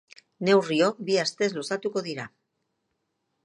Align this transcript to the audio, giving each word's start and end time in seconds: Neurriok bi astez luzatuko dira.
Neurriok 0.47 1.03
bi 1.11 1.19
astez 1.25 1.51
luzatuko 1.59 2.05
dira. 2.11 2.29